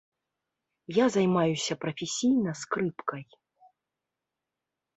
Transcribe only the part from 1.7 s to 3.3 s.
прафесійна скрыпкай.